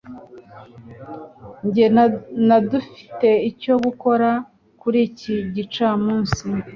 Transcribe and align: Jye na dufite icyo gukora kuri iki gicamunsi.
Jye 1.73 1.85
na 2.47 2.57
dufite 2.69 3.29
icyo 3.51 3.73
gukora 3.85 4.29
kuri 4.81 4.99
iki 5.07 5.35
gicamunsi. 5.55 6.45